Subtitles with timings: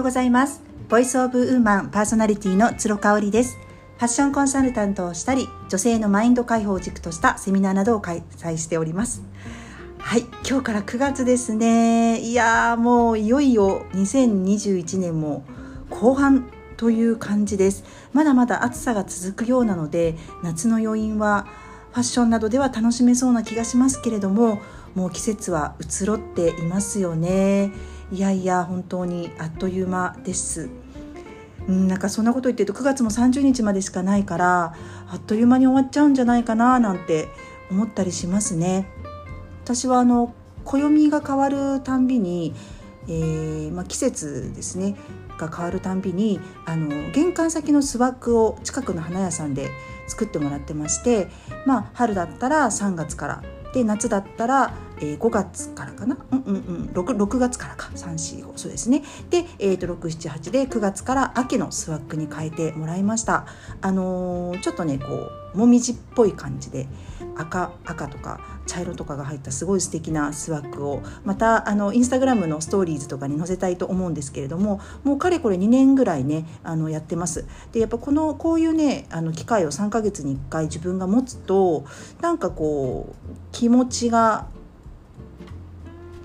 [0.00, 0.62] ようございます。
[0.88, 3.58] ボイスオブウーマンパーソナリティの鶴香織です。
[3.98, 9.22] ファッションコンサルタントをしたり女性のマインド解放を軸としたセミナーなどを開催しております。
[9.98, 12.18] はい今日から9月ですね。
[12.18, 15.44] いやーもういよいよ2021年も
[15.90, 17.84] 後半という感じです。
[18.14, 21.46] まだまだ暑さが続くようなので夏の余韻は
[21.92, 24.62] ファッションなどでは楽しめそうな気がしますけれども
[24.94, 27.70] もう季節は移ろっていますよね。
[28.12, 30.68] いやいや本当にあっという間です。
[31.68, 34.74] うんなんかそんなこと言ってると9月も30日までしかないから
[35.08, 37.28] あっという間に終わっちゃうんじゃないかななんて
[37.70, 38.86] 思ったりしますね。
[39.64, 42.54] 私はあの暦が変わるたんびに、
[43.06, 44.96] えー、まあ、季節ですね
[45.38, 49.70] が変わるたんびにあの玄関先のスワッグを近くの花屋さんで
[50.08, 51.28] 作ってもらってまして
[51.66, 56.16] まあ春だったら3月からで夏だったら、えー、5月からかな？
[56.30, 56.90] うんうんうん。
[56.92, 57.90] 6, 6月からか。
[57.94, 59.02] 345そうですね。
[59.30, 63.46] で、えーと、678で9月から秋のスワッグに変えてもらいました。
[63.80, 66.86] あのー、ちょっとねこうもみじっぽい感じで
[67.36, 77.46] 赤赤とか茶色とかが入ったすごい素敵なスワッグをまたあのインスタグラムのストーリーズとかに載せたいと思うんですけれどももうかれこれ2年ぐらいねあのやってます。
[77.72, 81.84] でやっぱこのこういうねあの機会を3ヶ月に1回自分が持つと
[82.20, 84.46] なんかこう気持ちが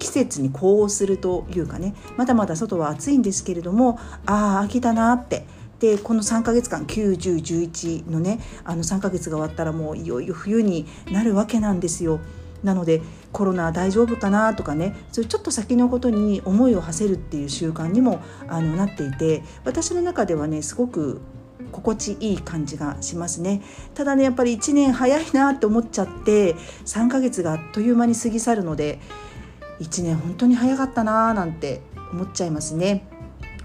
[0.00, 5.46] 季節に呼応するというかねまだまだ外は暑いんですけれどもああ秋だなって
[5.78, 12.20] でこの3ヶ月間9011のねあの3ヶ月が終わったらもういよいよ冬になるわけなんですよ。
[12.62, 13.00] なので
[13.32, 21.22] コロナ大丈夫かなとかねそういうちょっと先のことに思いを馳せるっていう習慣にもあのなっていて私の中ではねすごく
[21.72, 23.62] 心地いい感じがしますね
[23.94, 26.54] ただねやっぱり1年早いなって思っちゃって
[26.84, 28.98] 3ヶ月があっという間に過ぎ去るので
[29.80, 31.80] 1年本当に早かったなーなんて
[32.12, 33.06] 思っちゃいますね。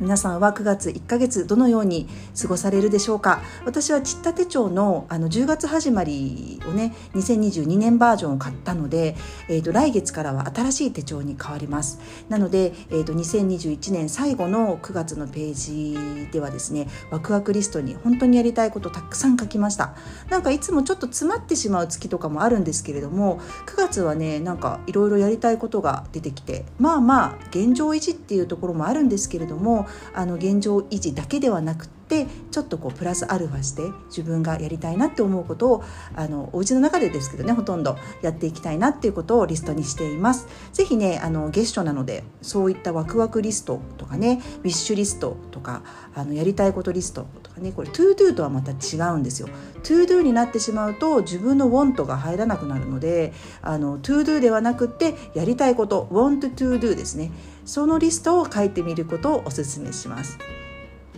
[0.00, 2.08] 皆さんは9月1ヶ月どのように
[2.40, 3.42] 過ごされるでしょうか？
[3.64, 9.14] 私はちった手帳のあの10月始まりをね2022年バージョンを買ったので、
[9.48, 12.00] えーと、来月からは新しい手帳に変わります。
[12.28, 19.94] なので、えーと、2021年最後の9月のページではですねワクワクリストに本当にやりたいことたくさん書きました。
[20.30, 40.46] なんかいつもちょっと詰まってしまう月とかもあるんですけれども9月はねなんかいろいろやりたいことが出てきてまあまあ現状維持っていうところもあるんですけれどもあの現状維持だけではなくてちょっとこうプラスアルファして自分がやりたいなって思うことをあのお家の中でですけどねほとんどやっていきたいなっていうことをリストにしています。
[40.72, 45.82] ぜひねあの月初なのでそういったワクワクリストとかねウィッシュリストとか
[46.14, 49.48] あのやりたいことリストとかねこれ to do とはまた違うんですよ。
[49.82, 53.32] to do になってしまうと自分の want が入らなくなるので
[53.62, 57.32] あの to do ではなくてやりたいこと want to do ですね
[57.64, 60.38] そのリストを書いてみることをお勧めします。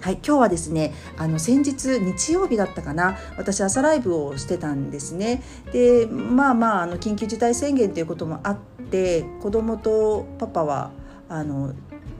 [0.00, 5.42] はい、今日はですねあの先日日曜日だったかな私朝ライブをしてたんですね
[5.72, 8.58] でまあまああの緊急事態宣言ということもあっ
[8.90, 10.92] て子供とパパは
[11.28, 11.74] あの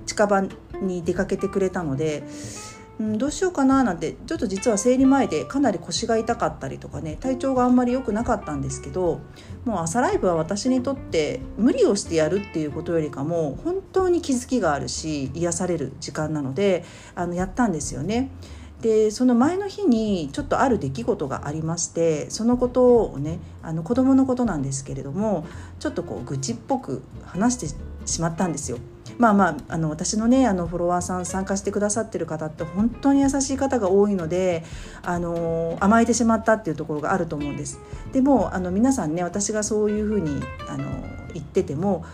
[0.04, 0.43] 近場
[0.81, 2.25] に出かけてくれたので
[2.99, 9.21] うん、どうしようかななんてちょっと実は生理前でかなり腰が痛かったりとかね体調があんまり良くなかったんですけど
[9.65, 16.84] もう朝ライブは私にとって無理をしてやるっていうことよりかも本当に気づきがあるし癒される時間なので
[17.15, 18.31] あのやったんですよね。
[18.81, 25.47] でその前の日にちょっとある出来事がありましてそのことをねあの子供のことなんですけれども
[25.81, 28.78] ちょっとこう愚痴っぽく話してしまったんですよ。
[29.19, 34.65] まあまああの私のねあのフォロワーさん参加してくださってる方って本当に優しい方が多いので
[35.03, 37.81] あの甘えてしまったっていうところがあると思うんです。
[38.12, 40.84] でもあの皆さんね私がそういうふうにあの
[41.32, 42.04] 言ってても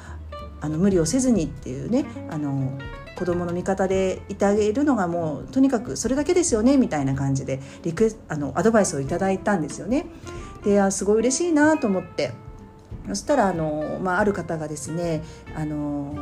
[0.60, 2.78] あの無理をせずにっていうねあの
[3.16, 10.06] 子供の味方でいてあげるのがもうとにかくそれだけですよねみたいな感じでリクあのアドバイスをいただいたんですよね。
[10.64, 12.32] であすごい嬉しいなと思って
[13.08, 15.22] そしたらあの、まあ、ある方がですね
[15.55, 16.14] あの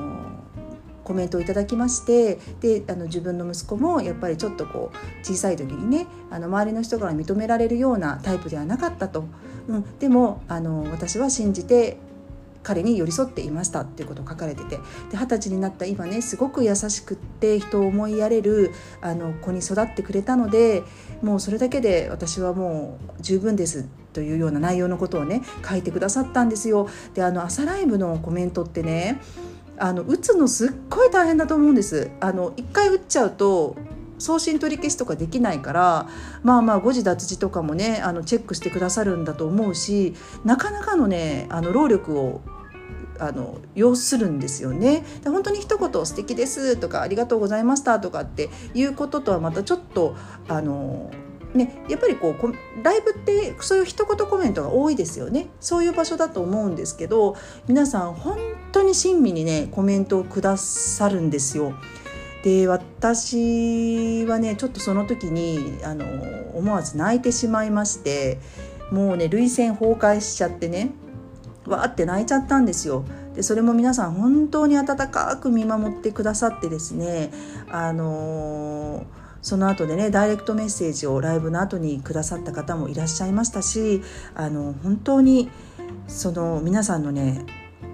[1.05, 9.25] コメントをいただきましてであの自分の息子もやっぱりちょっとこう小さい時にねあの周りの人から認められるようなタイプではなかったと、
[9.67, 11.99] うん、でもあの私は信じて
[12.63, 14.77] 彼に寄り添っていましたっていうことを書かれてて
[15.11, 20.83] で二十歳になった今ねすごく優しくって人を思いやれるあの子に育ってくれたので
[21.23, 26.89] もうそれだけで私はもう十分ですというような内容のことをね書いてくださったんですよ。
[27.15, 29.21] であの朝ライブのコメントってね
[29.79, 32.11] あの打つのすっごい大変だと思うんです。
[32.21, 33.77] あの一回打っちゃうと
[34.21, 36.09] 送信取り消しとかできないから
[36.43, 40.15] まあまあ誤字脱字とかもねあのチェックしてくださるんだと思うし
[40.45, 42.41] なかなかのねあの労力を
[43.19, 45.05] あの要するんですよね。
[45.23, 50.17] で本当に一言「素敵です」とか「ありがとうございました」とかっていうこととはまたちょっと
[50.49, 51.11] あの
[51.55, 57.35] ね、やっぱりこうライブってそういう一言コメントが多いですよねそういう場所だと思うんですけど
[57.67, 58.39] 皆さん本
[58.71, 61.75] 当に親身にねコメントをくださるんですよ。
[62.43, 66.05] で私はねちょっとその時にあの
[66.57, 68.39] 思わず泣いてしまいまして
[68.91, 70.93] もうね涙腺崩壊しちゃってね
[71.67, 73.05] わーって泣いちゃったんですよ。
[73.35, 77.31] でそれも皆さん本当に温かく見守ってくださってですね
[77.71, 79.05] あのー、
[79.41, 84.03] その後でねダイレクトメッセージをライブの後にくださった方もいらっしゃいましたし
[84.35, 85.49] あの本当に
[86.09, 87.45] その皆さんのね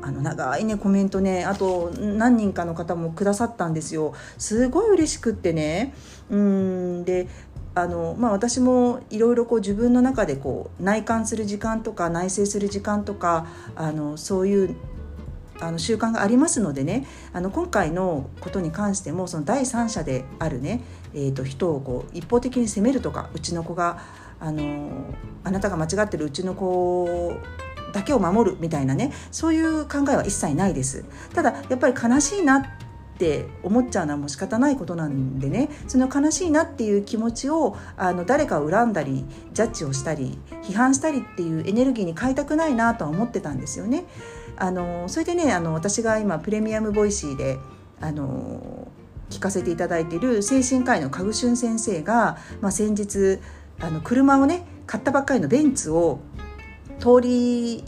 [0.07, 1.45] あの長いねコメントね。
[1.45, 4.15] あと何人かの方もくださったんですよ。
[4.39, 5.95] すごい嬉しくってね。
[6.31, 7.05] うん。
[7.05, 7.27] で
[7.75, 14.77] あのまあ、私もいろいろこう自分の中でこう内観する時間とか内省する時間とかあのそういう
[15.61, 17.05] あの習慣がありますのでね。
[17.33, 20.83] あの今回のことに関してもその第三者であるね、
[21.15, 23.99] えーと、人をこう一方的に責めるとかうちの子が
[24.39, 24.89] あの
[25.43, 27.37] あなたが間違ってるうちの子
[27.97, 32.65] だけを守るみたいなねそういう考えは一切ないですただやっぱり悲しいなっ
[33.19, 44.05] て思っちゃうのはもう仕方ないことなんでねその悲しいなっていう気持ちをあの誰かを恨んだりジャッジをしたり批判したりっていうエネルギーに変えたくないなとは思ってたんですよね。
[44.59, 47.59] あのそれでねあの私が今プレミアムボイシーで
[48.01, 48.89] あの
[49.31, 53.41] 聞かせていただいている精神科医のカグシュン先生が、まあ、先日
[53.81, 56.21] あの車をね買ったばっかりのベンツを
[56.99, 57.85] 通り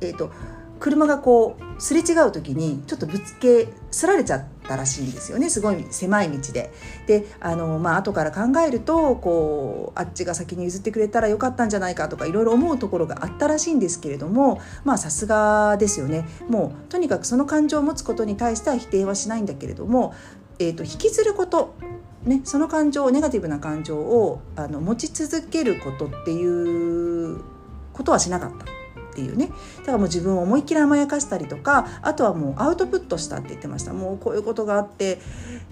[0.00, 0.30] え、ー、と
[0.78, 6.72] 車がこうすれ違う時にちょっとぶつけすられちゃったらしいんですよねすごい狭い道で。
[7.06, 20.14] であのまあ後から考えるとこうあっちが先に譲ってくれたらよかったんじゃないかとかいろいろ思うところがあったらしいんですけれどもまあさすがですよねもうとにかくその感情を持つことに対しては否定はしないんだけれども、
[20.58, 21.74] えーと、引きずること
[22.26, 27.15] ね、その感情ネガティブな感情をあの持ち続けることっていう
[27.96, 28.64] ことはしなかった。
[28.64, 29.48] っていうね
[29.78, 35.20] だからもう自分を思いっきり甘やかしたりとかあとはもうアウトプットしたって言ってましたもうこういうことがあって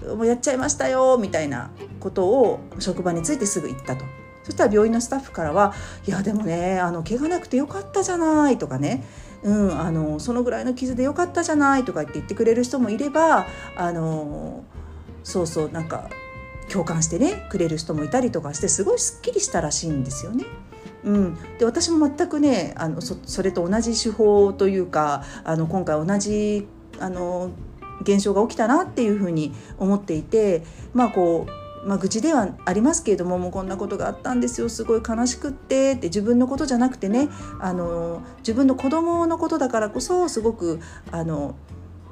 [0.03, 4.05] もうやっちゃいましたよみたいなことを職場についてすぐ言ったと。
[4.45, 5.73] そしたら病院のスタッフからは
[6.07, 9.03] 「いやでもねあの怪我なくてよかったじゃない」とかね
[9.43, 14.65] うん、あのそのぐらいの傷でよかったじゃないとかって言ってくれる人もいればあの
[15.23, 16.09] そうそうなんか
[16.71, 20.45] 共感してねくれる人もいたりとかしてすごいすっきりしたらしいんですよね。
[21.05, 26.67] うん、で私も全くねあのそれと同じ手法というかあの今回同じ
[26.99, 27.51] あの
[28.01, 30.63] 現象が起きたなっていうふうに思っていて
[30.93, 37.29] まあこうまあ、愚痴ではありますけれどももうこんなことがあったんですよすごい悲しくってって自分のことじゃなくてね
[37.61, 40.81] あの自分の子供のことだからこそすごく
[41.11, 41.57] あの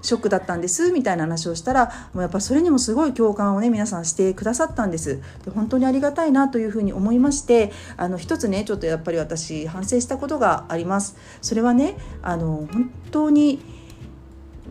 [0.02, 5.20] ショックだったんですみたいな話をしたらもうやっぱそれにもすごい共感をね皆さんしてくださったんです。
[5.44, 11.16] で本当にありがたいなというふうに思いましてあの一つねちょっとやっぱり私反省したことがあります。
[11.40, 13.60] それはねあの本当に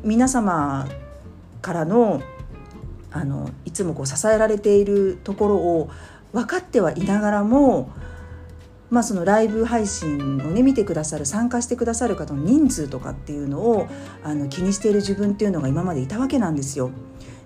[0.03, 0.87] 皆様
[1.61, 2.21] からの
[3.11, 5.89] あのいつもこう支えられているところを
[6.31, 7.91] 分かってはいながらも
[8.91, 13.87] まあ、そのライブ配信をね見てくださる参加してくださる方の人数とかっていうのを
[14.21, 16.91] あの気にしている自分っていうのが今までいたわけなんですよ。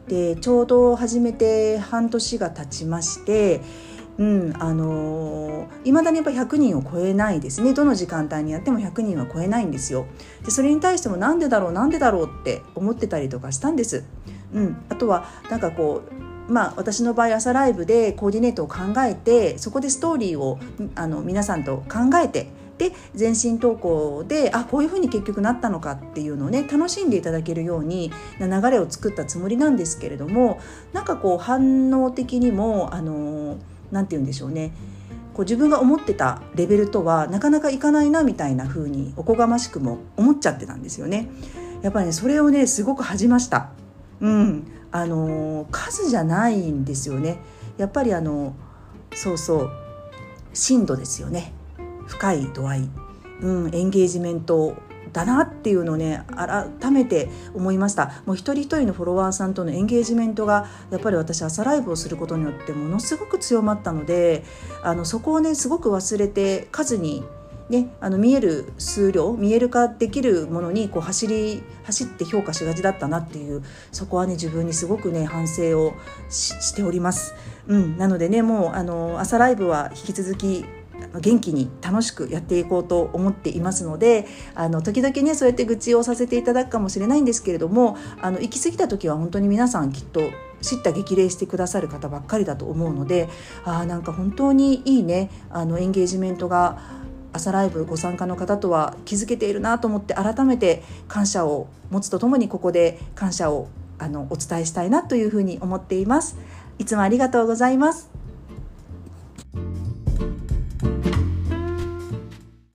[0.07, 3.61] でちょうど始めて半年が経ちまして
[4.17, 7.73] うんあのい、まだにやっぱ100人を超えないですね。
[7.73, 10.05] どの時間帯にやっても100人は超えないんですよ。
[10.43, 14.05] でそれに対してもなんでだろうなんでだろうって思ってたりとかしたんです、
[14.53, 20.59] うん、あとはなんかこうまあ、私の場合朝ライブでコーディネートを考えてそこでストーリーを
[20.95, 22.47] あの皆さんと考えて
[22.77, 30.59] で全身投稿であこういうふうに結局なったのかっていうのをね楽しんでいただけるようにな流れを作ったつもりなんですけれども
[30.93, 33.57] なんかこう反応的にもあの
[33.91, 34.73] 何て言うんでしょうね
[35.33, 41.29] こう自分が思ってたレベルとはなかなかいかないなみたいな風におこがましくも思っちゃってたんですよね。
[41.81, 43.69] やっぱりねそれをねすごく恥じました。
[44.21, 47.37] うん、あの数じゃないんですよね。
[47.77, 48.55] やっぱりあの
[49.13, 49.71] そうそう。
[50.53, 51.53] 深度ですよね。
[52.07, 52.89] 深い度合い、
[53.41, 54.75] うん、エンゲージメント
[55.11, 58.21] だなっていうのをね改めて思いました。
[58.25, 64.43] もう一人一人のフォロワーさんとのエンゲージメントがやっぱり私朝ライブをすることによってものすごく強まったので
[64.83, 67.23] あのそこをねすごく忘れて数に
[67.69, 75.93] ね、あの見える数量見える化できるものにこう走り走って評価しがちだったなっていうそこはね自分にすごくね反省を
[76.29, 77.33] しております。
[77.67, 80.65] うん、なのでねもうあの朝ライブは引き続き
[81.19, 90.21] 元気に楽しくやっていこうと思っていますのであの時々ねそうやって愚痴をさせていただくかもしれないんですけれどもあの行き過ぎた時は本当に皆さんきっと
[90.61, 93.29] 知った激励してくださる方ばっかりだと思うので
[93.63, 97.04] あなんか本当にいいねあのエンゲージメントが
[97.35, 103.67] 朝ライブご参加の方とは気づけているなと思って改めて感謝を持つとともにここで感謝を
[103.99, 106.37] あのお伝えしたいなというふうに思っています。
[106.79, 108.14] いつもありがとうございます。